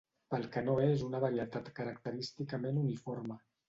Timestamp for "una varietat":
1.09-1.71